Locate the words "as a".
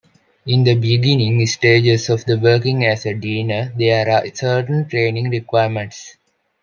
2.85-3.13